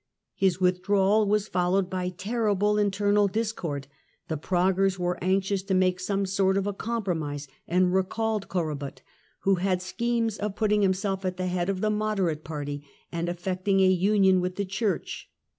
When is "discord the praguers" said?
3.27-4.97